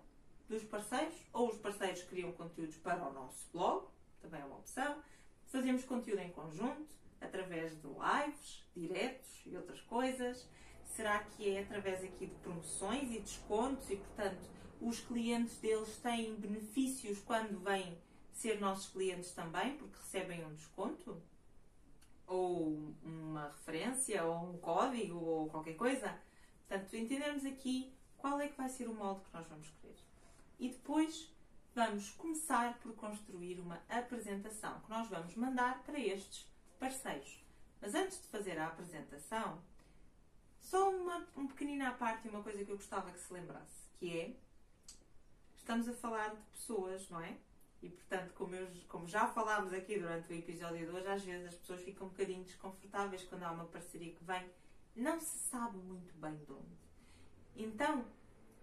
dos 0.50 0.64
parceiros, 0.64 1.14
ou 1.32 1.48
os 1.48 1.58
parceiros 1.58 2.02
criam 2.02 2.32
conteúdos 2.32 2.76
para 2.78 3.08
o 3.08 3.12
nosso 3.12 3.48
blog, 3.52 3.86
também 4.20 4.40
é 4.40 4.44
uma 4.44 4.56
opção. 4.56 5.00
Fazemos 5.46 5.84
conteúdo 5.84 6.20
em 6.20 6.30
conjunto, 6.32 6.92
através 7.20 7.80
de 7.80 7.86
lives, 7.86 8.64
diretos 8.74 9.42
e 9.46 9.56
outras 9.56 9.80
coisas. 9.82 10.48
Será 10.84 11.20
que 11.20 11.48
é 11.48 11.62
através 11.62 12.02
aqui 12.02 12.26
de 12.26 12.34
promoções 12.36 13.12
e 13.12 13.20
descontos 13.20 13.88
e, 13.90 13.96
portanto, 13.96 14.40
os 14.80 14.98
clientes 14.98 15.56
deles 15.58 15.96
têm 15.98 16.34
benefícios 16.34 17.20
quando 17.20 17.60
vêm 17.60 17.96
ser 18.32 18.60
nossos 18.60 18.88
clientes 18.88 19.32
também, 19.32 19.76
porque 19.76 19.98
recebem 19.98 20.44
um 20.44 20.54
desconto, 20.54 21.22
ou 22.26 22.92
uma 23.04 23.48
referência, 23.48 24.24
ou 24.24 24.50
um 24.50 24.58
código, 24.58 25.16
ou 25.16 25.48
qualquer 25.48 25.76
coisa. 25.76 26.18
Portanto, 26.66 26.96
entendermos 26.96 27.44
aqui 27.44 27.92
qual 28.16 28.40
é 28.40 28.48
que 28.48 28.56
vai 28.56 28.68
ser 28.68 28.88
o 28.88 28.94
molde 28.94 29.22
que 29.24 29.32
nós 29.32 29.46
vamos 29.46 29.70
querer. 29.80 30.09
E 30.60 30.68
depois 30.68 31.34
vamos 31.74 32.10
começar 32.10 32.78
por 32.80 32.94
construir 32.94 33.58
uma 33.58 33.80
apresentação 33.88 34.78
que 34.80 34.90
nós 34.90 35.08
vamos 35.08 35.34
mandar 35.34 35.82
para 35.84 35.98
estes 35.98 36.46
parceiros. 36.78 37.42
Mas 37.80 37.94
antes 37.94 38.20
de 38.20 38.28
fazer 38.28 38.58
a 38.58 38.66
apresentação, 38.66 39.58
só 40.60 40.90
uma 40.90 41.26
um 41.34 41.46
pequenina 41.46 41.92
parte 41.92 42.26
e 42.26 42.30
uma 42.30 42.42
coisa 42.42 42.62
que 42.62 42.70
eu 42.70 42.76
gostava 42.76 43.10
que 43.10 43.18
se 43.18 43.32
lembrasse, 43.32 43.88
que 43.98 44.20
é 44.20 44.36
estamos 45.56 45.88
a 45.88 45.94
falar 45.94 46.34
de 46.34 46.42
pessoas, 46.52 47.08
não 47.08 47.20
é? 47.20 47.38
E 47.82 47.88
portanto, 47.88 48.34
como, 48.34 48.54
eu, 48.54 48.68
como 48.86 49.08
já 49.08 49.26
falámos 49.28 49.72
aqui 49.72 49.98
durante 49.98 50.30
o 50.30 50.36
episódio 50.36 50.86
de 50.86 50.92
hoje, 50.92 51.08
às 51.08 51.24
vezes 51.24 51.48
as 51.48 51.54
pessoas 51.54 51.80
ficam 51.80 52.06
um 52.06 52.10
bocadinho 52.10 52.44
desconfortáveis 52.44 53.22
quando 53.24 53.44
há 53.44 53.50
uma 53.50 53.64
parceria 53.64 54.12
que 54.12 54.24
vem, 54.24 54.50
não 54.94 55.18
se 55.18 55.38
sabe 55.38 55.78
muito 55.78 56.12
bem 56.16 56.36
de 56.36 56.52
onde. 56.52 56.80
Então, 57.56 58.04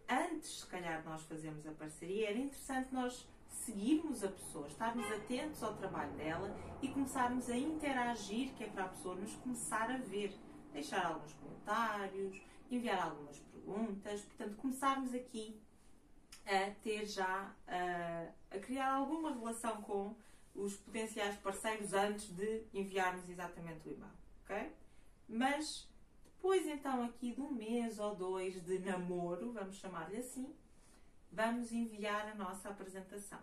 antes, 0.10 0.60
se 0.62 0.68
calhar, 0.68 1.04
nós 1.06 1.24
fazermos 1.24 1.66
a 1.68 1.72
parceria, 1.72 2.30
era 2.30 2.38
interessante 2.38 2.94
nós 2.94 3.28
seguirmos 3.48 4.24
a 4.24 4.30
pessoa, 4.30 4.68
estarmos 4.68 5.06
atentos 5.12 5.62
ao 5.62 5.76
trabalho 5.76 6.12
dela 6.14 6.56
e 6.82 6.88
começarmos 6.88 7.50
a 7.50 7.58
interagir, 7.58 8.54
que 8.54 8.64
é 8.64 8.68
para 8.68 8.86
a 8.86 8.90
pessoa 8.90 9.16
nos 9.16 9.34
começar 9.36 9.90
a 9.92 9.98
ver, 9.98 10.34
deixar 10.72 11.06
alguns 11.06 11.34
comentários, 11.34 12.42
enviar 12.72 13.04
algumas 13.04 13.38
perguntas, 13.40 14.22
portanto, 14.22 14.56
começarmos 14.56 15.14
aqui 15.14 15.62
a 16.46 16.72
ter 16.82 17.06
já, 17.06 17.54
a, 17.68 18.56
a 18.56 18.60
criar 18.60 18.94
alguma 18.94 19.34
relação 19.34 19.82
com 19.82 20.16
os 20.56 20.76
potenciais 20.78 21.36
parceiros 21.38 21.94
antes 21.94 22.30
de 22.30 22.64
enviarmos 22.74 23.30
exatamente 23.30 23.88
o 23.88 23.92
e-mail, 23.92 24.12
ok? 24.44 24.72
Mas 25.28 25.90
depois 26.38 26.68
então 26.68 27.04
aqui 27.04 27.34
de 27.34 27.42
um 27.42 27.52
mês 27.52 27.98
ou 27.98 28.16
dois 28.16 28.64
de 28.64 28.78
namoro, 28.80 29.52
vamos 29.52 29.76
chamar-lhe 29.78 30.18
assim, 30.18 30.56
vamos 31.32 31.72
enviar 31.72 32.28
a 32.28 32.36
nossa 32.36 32.70
apresentação. 32.70 33.40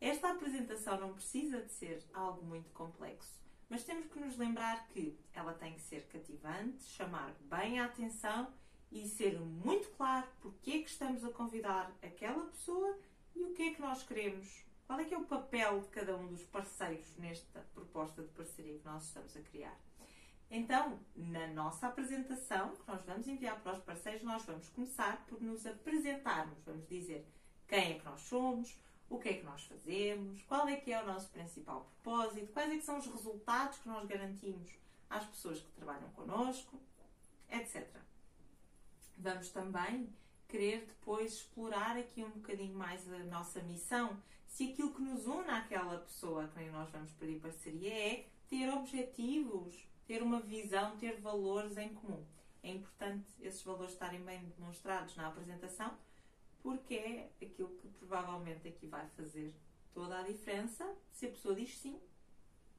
Esta 0.00 0.30
apresentação 0.30 1.00
não 1.00 1.12
precisa 1.12 1.60
de 1.60 1.72
ser 1.72 2.00
algo 2.14 2.46
muito 2.46 2.70
complexo, 2.70 3.40
mas 3.68 3.82
temos 3.82 4.06
que 4.06 4.20
nos 4.20 4.38
lembrar 4.38 4.86
que 4.86 5.18
ela 5.34 5.52
tem 5.52 5.74
que 5.74 5.80
ser 5.80 6.06
cativante, 6.06 6.84
chamar 6.84 7.34
bem 7.50 7.80
a 7.80 7.86
atenção 7.86 8.54
e 8.90 9.06
ser 9.08 9.38
muito 9.40 9.90
claro 9.96 10.28
porque 10.40 10.70
é 10.70 10.78
que 10.82 10.88
estamos 10.88 11.24
a 11.24 11.32
convidar 11.32 11.92
aquela 12.00 12.46
pessoa 12.46 12.96
e 13.34 13.42
o 13.42 13.52
que 13.52 13.62
é 13.64 13.74
que 13.74 13.82
nós 13.82 14.04
queremos. 14.04 14.64
Qual 14.86 15.00
é 15.00 15.04
que 15.04 15.12
é 15.12 15.18
o 15.18 15.26
papel 15.26 15.80
de 15.80 15.88
cada 15.88 16.16
um 16.16 16.28
dos 16.28 16.44
parceiros 16.44 17.14
nesta 17.16 17.60
proposta 17.74 18.22
de 18.22 18.28
parceria 18.28 18.78
que 18.78 18.84
nós 18.84 19.04
estamos 19.04 19.36
a 19.36 19.40
criar? 19.42 19.87
Então, 20.50 20.98
na 21.14 21.46
nossa 21.48 21.88
apresentação, 21.88 22.74
que 22.74 22.88
nós 22.88 23.04
vamos 23.04 23.28
enviar 23.28 23.60
para 23.60 23.74
os 23.74 23.82
parceiros, 23.84 24.22
nós 24.22 24.44
vamos 24.44 24.68
começar 24.70 25.24
por 25.26 25.40
nos 25.42 25.66
apresentarmos. 25.66 26.58
Vamos 26.64 26.88
dizer 26.88 27.26
quem 27.66 27.92
é 27.92 27.98
que 27.98 28.04
nós 28.04 28.20
somos, 28.22 28.78
o 29.10 29.18
que 29.18 29.28
é 29.28 29.34
que 29.34 29.44
nós 29.44 29.62
fazemos, 29.64 30.42
qual 30.42 30.66
é 30.68 30.76
que 30.76 30.92
é 30.92 31.02
o 31.02 31.06
nosso 31.06 31.28
principal 31.30 31.90
propósito, 32.02 32.52
quais 32.52 32.70
é 32.72 32.76
que 32.76 32.84
são 32.84 32.98
os 32.98 33.06
resultados 33.06 33.78
que 33.78 33.88
nós 33.88 34.06
garantimos 34.06 34.70
às 35.10 35.24
pessoas 35.26 35.60
que 35.60 35.70
trabalham 35.72 36.08
connosco, 36.10 36.80
etc 37.50 37.86
vamos 39.18 39.50
também 39.50 40.08
querer 40.46 40.86
depois 40.86 41.34
explorar 41.34 41.96
aqui 41.96 42.22
um 42.22 42.30
bocadinho 42.30 42.74
mais 42.74 43.10
a 43.12 43.18
nossa 43.24 43.60
missão. 43.62 44.16
Se 44.46 44.70
aquilo 44.70 44.94
que 44.94 45.02
nos 45.02 45.26
une 45.26 45.50
àquela 45.50 45.98
pessoa 45.98 46.44
a 46.44 46.48
quem 46.48 46.70
nós 46.70 46.88
vamos 46.90 47.12
pedir 47.12 47.40
parceria 47.40 47.92
é 47.92 48.26
ter 48.48 48.72
objetivos, 48.72 49.76
ter 50.08 50.20
uma 50.20 50.40
visão, 50.40 50.96
ter 50.96 51.20
valores 51.20 51.76
em 51.76 51.94
comum. 51.94 52.24
É 52.64 52.70
importante 52.70 53.28
esses 53.40 53.62
valores 53.62 53.92
estarem 53.92 54.20
bem 54.24 54.44
demonstrados 54.56 55.14
na 55.14 55.28
apresentação, 55.28 55.96
porque 56.60 56.94
é 56.94 57.30
aquilo 57.40 57.68
que 57.76 57.86
provavelmente 57.90 58.66
aqui 58.66 58.88
vai 58.88 59.06
fazer 59.10 59.54
toda 59.94 60.18
a 60.18 60.22
diferença 60.22 60.84
se 61.12 61.26
a 61.26 61.30
pessoa 61.30 61.54
diz 61.54 61.78
sim 61.78 62.00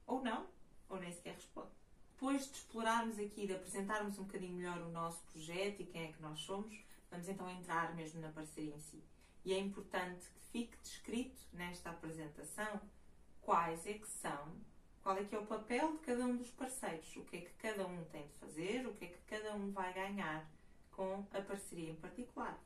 ou 0.05 0.21
não, 0.21 0.45
ou 0.89 0.99
nem 0.99 1.13
sequer 1.13 1.35
responde 1.35 1.79
depois 2.19 2.47
de 2.47 2.57
explorarmos 2.57 3.17
aqui, 3.17 3.47
de 3.47 3.53
apresentarmos 3.53 4.19
um 4.19 4.23
bocadinho 4.23 4.57
melhor 4.57 4.81
o 4.81 4.89
nosso 4.89 5.23
projeto 5.31 5.81
e 5.81 5.85
quem 5.85 6.03
é 6.03 6.11
que 6.11 6.21
nós 6.21 6.37
somos, 6.41 6.77
vamos 7.09 7.29
então 7.29 7.49
entrar 7.49 7.95
mesmo 7.95 8.19
na 8.19 8.29
parceria 8.29 8.75
em 8.75 8.79
si. 8.81 9.01
E 9.45 9.53
é 9.53 9.57
importante 9.57 10.25
que 10.25 10.51
fique 10.51 10.77
descrito 10.83 11.39
nesta 11.53 11.91
apresentação 11.91 12.81
quais 13.41 13.87
é 13.87 13.93
que 13.93 14.07
são, 14.07 14.51
qual 15.01 15.17
é 15.17 15.23
que 15.23 15.35
é 15.35 15.39
o 15.39 15.45
papel 15.45 15.93
de 15.93 15.99
cada 15.99 16.25
um 16.25 16.35
dos 16.35 16.51
parceiros, 16.51 17.15
o 17.15 17.23
que 17.23 17.37
é 17.37 17.41
que 17.41 17.53
cada 17.53 17.85
um 17.85 18.03
tem 18.05 18.27
de 18.27 18.33
fazer, 18.33 18.87
o 18.87 18.93
que 18.93 19.05
é 19.05 19.07
que 19.07 19.21
cada 19.27 19.55
um 19.55 19.71
vai 19.71 19.93
ganhar 19.93 20.49
com 20.91 21.25
a 21.31 21.41
parceria 21.41 21.91
em 21.91 21.95
particular. 21.95 22.59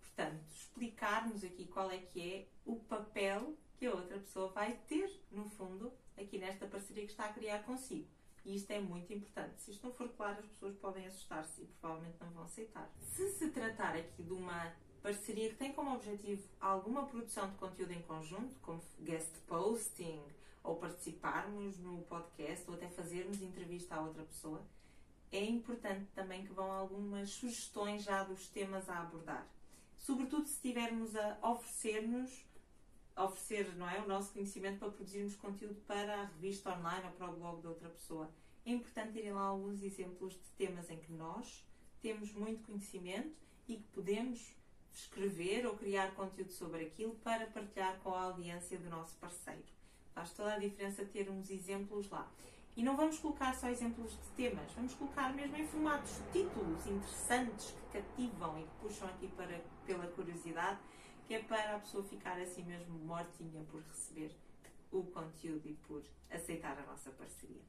Portanto, 0.00 0.44
explicarmos 0.52 1.42
aqui 1.44 1.66
qual 1.66 1.90
é 1.90 1.98
que 1.98 2.34
é 2.34 2.46
o 2.66 2.76
papel 2.76 3.54
que 3.78 3.86
a 3.86 3.94
outra 3.94 4.18
pessoa 4.18 4.48
vai 4.48 4.78
ter, 4.86 5.10
no 5.30 5.48
fundo, 5.48 5.92
aqui 6.18 6.38
nesta 6.38 6.66
parceria 6.66 7.04
que 7.06 7.12
está 7.12 7.24
a 7.24 7.32
criar 7.32 7.62
consigo. 7.62 8.06
E 8.44 8.56
isto 8.56 8.70
é 8.70 8.80
muito 8.80 9.12
importante. 9.12 9.60
Se 9.62 9.70
isto 9.70 9.86
não 9.86 9.94
for 9.94 10.08
claro, 10.10 10.38
as 10.40 10.46
pessoas 10.46 10.74
podem 10.76 11.06
assustar-se 11.06 11.62
e 11.62 11.66
provavelmente 11.80 12.16
não 12.20 12.30
vão 12.30 12.44
aceitar. 12.44 12.90
Se 13.00 13.30
se 13.32 13.50
tratar 13.50 13.96
aqui 13.96 14.22
de 14.22 14.32
uma 14.32 14.74
parceria 15.02 15.48
que 15.48 15.56
tem 15.56 15.72
como 15.72 15.94
objetivo 15.94 16.46
alguma 16.60 17.06
produção 17.06 17.50
de 17.50 17.56
conteúdo 17.56 17.92
em 17.92 18.02
conjunto, 18.02 18.58
como 18.60 18.82
guest 19.00 19.34
posting, 19.46 20.22
ou 20.62 20.76
participarmos 20.76 21.78
no 21.78 22.02
podcast, 22.02 22.68
ou 22.68 22.74
até 22.74 22.88
fazermos 22.88 23.40
entrevista 23.40 23.94
a 23.94 24.02
outra 24.02 24.22
pessoa, 24.24 24.62
é 25.32 25.44
importante 25.44 26.06
também 26.14 26.44
que 26.44 26.52
vão 26.52 26.70
algumas 26.70 27.30
sugestões 27.30 28.02
já 28.02 28.24
dos 28.24 28.48
temas 28.48 28.88
a 28.88 29.00
abordar. 29.00 29.46
Sobretudo 29.96 30.46
se 30.46 30.54
estivermos 30.54 31.14
a 31.16 31.38
oferecer-nos 31.42 32.44
oferecer 33.24 33.74
não 33.76 33.88
é, 33.88 34.00
o 34.00 34.08
nosso 34.08 34.32
conhecimento 34.32 34.78
para 34.78 34.90
produzirmos 34.90 35.36
conteúdo 35.36 35.80
para 35.86 36.22
a 36.22 36.24
revista 36.24 36.72
online 36.72 37.06
ou 37.06 37.12
para 37.12 37.30
o 37.30 37.36
blog 37.36 37.60
de 37.60 37.66
outra 37.66 37.88
pessoa. 37.88 38.30
É 38.64 38.72
importante 38.72 39.12
terem 39.12 39.32
lá 39.32 39.42
alguns 39.42 39.82
exemplos 39.82 40.32
de 40.34 40.48
temas 40.56 40.90
em 40.90 40.98
que 40.98 41.12
nós 41.12 41.64
temos 42.00 42.32
muito 42.32 42.64
conhecimento 42.64 43.34
e 43.68 43.76
que 43.76 43.88
podemos 43.92 44.54
escrever 44.92 45.66
ou 45.66 45.76
criar 45.76 46.14
conteúdo 46.14 46.52
sobre 46.52 46.86
aquilo 46.86 47.14
para 47.16 47.46
partilhar 47.46 47.98
com 48.00 48.14
a 48.14 48.22
audiência 48.22 48.78
do 48.78 48.88
nosso 48.88 49.16
parceiro. 49.16 49.79
Faz 50.20 50.32
toda 50.32 50.52
a 50.52 50.58
diferença 50.58 51.02
ter 51.02 51.30
uns 51.30 51.48
exemplos 51.48 52.10
lá. 52.10 52.30
E 52.76 52.82
não 52.82 52.94
vamos 52.94 53.18
colocar 53.18 53.54
só 53.54 53.70
exemplos 53.70 54.10
de 54.10 54.28
temas, 54.36 54.70
vamos 54.74 54.92
colocar 54.94 55.32
mesmo 55.32 55.56
em 55.56 55.66
formatos 55.66 56.20
títulos 56.30 56.86
interessantes 56.86 57.70
que 57.70 57.98
cativam 57.98 58.60
e 58.60 58.64
que 58.64 58.74
puxam 58.82 59.08
aqui 59.08 59.28
para, 59.28 59.58
pela 59.86 60.06
curiosidade, 60.08 60.78
que 61.26 61.32
é 61.32 61.42
para 61.42 61.76
a 61.76 61.78
pessoa 61.78 62.04
ficar 62.04 62.38
assim 62.38 62.62
mesmo 62.64 62.98
mortinha 62.98 63.64
por 63.70 63.80
receber 63.80 64.36
o 64.92 65.04
conteúdo 65.04 65.66
e 65.66 65.72
por 65.88 66.04
aceitar 66.30 66.78
a 66.78 66.82
nossa 66.82 67.10
parceria. 67.12 67.62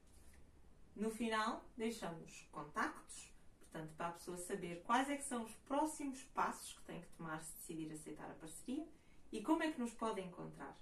No 0.93 1.09
final, 1.09 1.63
deixamos 1.77 2.49
contactos, 2.51 3.31
portanto, 3.61 3.93
para 3.95 4.07
a 4.09 4.11
pessoa 4.11 4.37
saber 4.37 4.83
quais 4.83 5.09
é 5.09 5.17
são 5.19 5.45
os 5.45 5.55
próximos 5.69 6.21
passos 6.33 6.73
que 6.73 6.83
tem 6.83 6.99
que 6.99 7.07
tomar 7.15 7.41
se 7.41 7.55
decidir 7.55 7.93
aceitar 7.93 8.29
a 8.29 8.33
parceria 8.33 8.85
e 9.31 9.41
como 9.41 9.63
é 9.63 9.71
que 9.71 9.79
nos 9.79 9.93
pode 9.93 10.19
encontrar. 10.19 10.77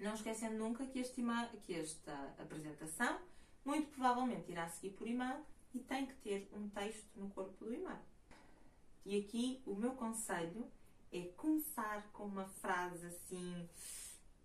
Não 0.00 0.14
esquecendo 0.14 0.56
nunca 0.56 0.84
que, 0.86 0.98
este 0.98 1.22
que 1.64 1.74
esta 1.74 2.34
apresentação 2.38 3.20
muito 3.64 3.88
provavelmente 3.88 4.50
irá 4.50 4.68
seguir 4.68 4.90
por 4.90 5.06
e-mail 5.06 5.44
e 5.72 5.80
tem 5.80 6.06
que 6.06 6.14
ter 6.16 6.48
um 6.52 6.68
texto 6.68 7.08
no 7.16 7.30
corpo 7.30 7.64
do 7.64 7.72
e-mail. 7.72 7.98
E 9.04 9.18
aqui 9.20 9.62
o 9.66 9.74
meu 9.74 9.92
conselho 9.92 10.70
é 11.12 11.22
começar 11.36 12.08
com 12.12 12.24
uma 12.24 12.46
frase 12.46 13.06
assim 13.06 13.68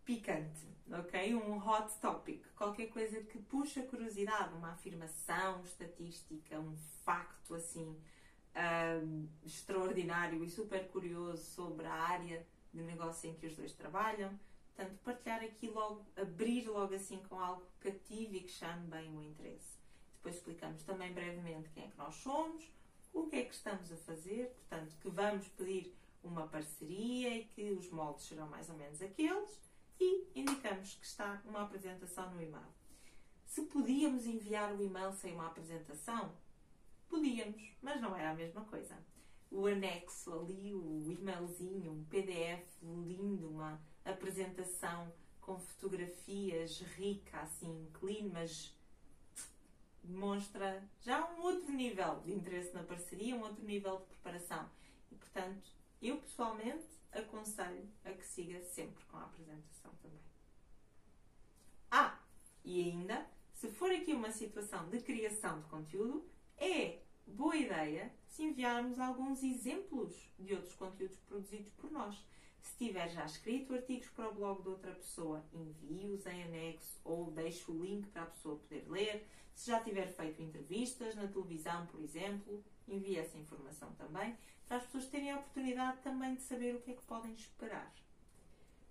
picante, 0.06 0.68
ok? 0.91 1.36
Um 1.36 1.58
hot 1.58 1.94
topic, 2.01 2.44
qualquer 2.56 2.88
coisa 2.88 3.22
que 3.22 3.38
puxa 3.38 3.84
curiosidade, 3.84 4.53
uma 4.56 4.72
afirmação 4.72 5.62
estatística, 5.63 6.60
um 6.60 6.75
facto 7.03 7.53
assim 7.53 7.96
um, 8.56 9.27
extraordinário 9.46 10.44
e 10.44 10.50
super 10.50 10.88
curioso 10.89 11.44
sobre 11.44 11.86
a 11.86 11.94
área 11.94 12.46
de 12.74 12.82
negócio 12.82 13.29
em 13.29 13.36
que 13.36 13.48
os 13.48 13.56
dois 13.56 13.74
trabalham. 13.74 14.38
Portanto, 14.79 14.98
partilhar 15.03 15.43
aqui 15.43 15.67
logo, 15.67 16.05
abrir 16.15 16.69
logo 16.69 16.95
assim 16.95 17.21
com 17.27 17.38
algo 17.38 17.65
cativo 17.81 18.33
e 18.33 18.39
que 18.39 18.50
chame 18.50 18.88
bem 18.88 19.13
o 19.13 19.21
interesse. 19.21 19.77
Depois 20.15 20.36
explicamos 20.36 20.83
também 20.83 21.12
brevemente 21.12 21.69
quem 21.71 21.83
é 21.83 21.88
que 21.89 21.98
nós 21.98 22.15
somos, 22.15 22.63
o 23.13 23.27
que 23.27 23.36
é 23.36 23.43
que 23.43 23.53
estamos 23.53 23.91
a 23.91 23.98
fazer, 23.98 24.55
portanto, 24.55 24.95
que 25.01 25.09
vamos 25.09 25.50
pedir 25.50 25.93
uma 26.24 26.48
parceria 26.48 27.39
e 27.39 27.43
que 27.43 27.71
os 27.71 27.89
moldes 27.89 28.25
serão 28.25 28.48
mais 28.48 28.69
ou 28.69 28.77
menos 28.77 29.01
aqueles 29.01 29.59
e 30.00 30.29
indicamos 30.33 30.95
que 30.95 31.05
está 31.05 31.41
uma 31.43 31.63
apresentação 31.63 32.33
no 32.33 32.41
e-mail. 32.41 32.74
Se 33.45 33.63
podíamos 33.63 34.25
enviar 34.25 34.74
o 34.74 34.81
e-mail 34.81 35.12
sem 35.12 35.33
uma 35.33 35.48
apresentação, 35.48 36.31
podíamos, 37.09 37.62
mas 37.81 38.00
não 38.00 38.15
era 38.15 38.31
a 38.31 38.36
mesma 38.36 38.63
coisa. 38.63 38.98
O 39.51 39.65
anexo 39.65 40.31
ali, 40.31 40.74
o 40.74 41.12
e-mailzinho, 41.12 41.91
um 41.91 42.05
PDF 42.05 42.81
lindo, 42.81 43.50
uma 43.50 43.88
apresentação 44.12 45.12
com 45.42 45.60
fotografias 45.60 46.80
rica, 46.80 47.42
assim, 47.42 47.89
clean, 47.94 48.30
mas 48.32 48.74
demonstra 50.04 50.84
já 51.01 51.25
um 51.32 51.42
outro 51.42 51.72
nível 51.72 52.20
de 52.22 52.34
interesse 52.34 52.74
na 52.74 52.84
parceria, 52.84 53.36
um 53.36 53.42
outro 53.42 53.63
nível 53.63 53.98
de 54.00 54.06
preparação. 54.06 54.70
E, 55.12 55.16
portanto, 55.16 55.72
eu 56.01 56.18
pessoalmente 56.18 56.86
aconselho 57.12 57.89
a 58.06 58.12
que 58.12 58.25
siga 58.25 58.62
sempre 58.62 59.04
com 59.06 59.18
a 59.18 59.24
apresentação 59.24 59.92
também. 60.01 60.20
Ah, 61.89 62.20
e 62.63 62.84
ainda, 62.84 63.28
se 63.54 63.70
for 63.70 63.92
aqui 63.92 64.13
uma 64.13 64.32
situação 64.32 64.89
de 64.89 65.00
criação 65.01 65.62
de 65.62 65.68
conteúdo, 65.68 66.30
é 66.58 67.00
boa 67.25 67.56
ideia 67.56 68.13
se 68.28 68.44
enviarmos 68.44 69.00
alguns 69.00 69.44
exemplos 69.44 70.16
de 70.38 70.54
outros 70.54 70.75
conteúdos 70.75 71.18
produzidos 71.22 71.72
por 71.74 71.92
nós. 71.92 72.24
Se 72.62 72.78
tiver 72.78 73.10
já 73.10 73.25
escrito 73.25 73.74
artigos 73.74 74.10
para 74.10 74.30
o 74.30 74.34
blog 74.34 74.62
de 74.62 74.70
outra 74.70 74.92
pessoa, 74.92 75.44
envie-os 75.54 76.26
em 76.26 76.43
anexo 76.43 77.00
ou 77.04 77.32
deixe 77.32 77.69
o 77.69 77.84
link 77.84 78.08
para 78.08 78.24
a 78.24 78.28
pessoa 78.28 78.58
poder 78.58 78.86
ler. 78.89 79.28
Se 79.54 79.72
já 79.72 79.82
tiver 79.82 80.08
feito 80.08 80.41
entrevistas 80.41 81.15
na 81.15 81.28
televisão, 81.28 81.86
por 81.88 82.02
exemplo, 82.02 82.63
envie 82.88 83.17
essa 83.17 83.38
informação 83.38 83.91
também 83.93 84.38
para 84.67 84.78
as 84.78 84.84
pessoas 84.84 85.08
terem 85.08 85.32
a 85.32 85.38
oportunidade 85.38 85.98
também 86.02 86.36
de 86.36 86.43
saber 86.43 86.76
o 86.76 86.82
que 86.82 86.91
é 86.91 86.93
que 86.93 87.02
podem 87.02 87.34
esperar. 87.34 87.91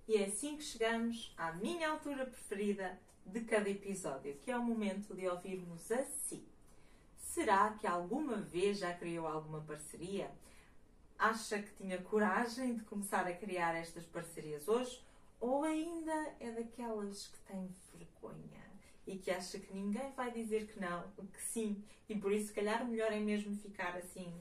E 0.09 0.17
é 0.17 0.25
assim 0.25 0.57
que 0.57 0.65
chegamos 0.65 1.33
à 1.37 1.53
minha 1.53 1.91
altura 1.91 2.27
preferida 2.27 2.99
de 3.25 3.43
cada 3.43 3.69
episódio, 3.69 4.37
que 4.39 4.51
é 4.51 4.57
o 4.57 4.65
momento 4.65 5.15
de 5.15 5.29
ouvirmos 5.29 5.93
a 5.93 6.03
si. 6.05 6.49
Será 7.19 7.75
que 7.75 7.87
alguma 7.87 8.37
vez 8.37 8.79
já 8.79 8.93
criou 8.93 9.27
alguma 9.27 9.61
parceria? 9.61 10.31
Acha 11.19 11.61
que 11.61 11.75
tinha 11.75 12.01
coragem 12.01 12.77
de 12.77 12.85
começar 12.85 13.27
a 13.27 13.35
criar 13.35 13.75
estas 13.75 14.07
parcerias 14.07 14.69
hoje? 14.69 15.03
Ou 15.41 15.65
ainda 15.65 16.13
é 16.39 16.53
daquelas 16.53 17.27
que 17.27 17.39
têm 17.41 17.69
vergonha 17.93 18.63
e 19.05 19.19
que 19.19 19.31
acha 19.31 19.59
que 19.59 19.75
ninguém 19.75 20.13
vai 20.13 20.31
dizer 20.31 20.69
que 20.69 20.79
não, 20.79 21.03
que 21.33 21.43
sim, 21.43 21.83
e 22.09 22.17
por 22.17 22.31
isso, 22.31 22.49
se 22.49 22.53
calhar, 22.53 22.87
melhor 22.87 23.13
é 23.13 23.19
mesmo 23.19 23.57
ficar 23.57 23.97
assim 23.97 24.33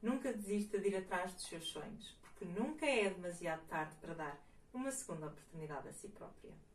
nunca 0.00 0.32
desista 0.32 0.78
de 0.78 0.88
ir 0.88 0.96
atrás 0.96 1.34
dos 1.34 1.44
seus 1.44 1.66
sonhos, 1.66 2.16
porque 2.22 2.46
nunca 2.46 2.86
é 2.86 3.10
demasiado 3.10 3.66
tarde 3.66 3.94
para 3.96 4.14
dar 4.14 4.42
uma 4.72 4.90
segunda 4.90 5.26
oportunidade 5.26 5.88
a 5.88 5.92
si 5.92 6.08
própria. 6.08 6.71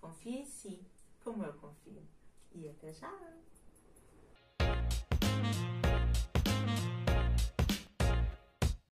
Confie 0.00 0.40
em 0.40 0.44
si, 0.44 0.86
como 1.22 1.44
eu 1.44 1.52
confio. 1.54 2.02
E 2.52 2.68
até 2.68 2.92
já! 2.92 3.10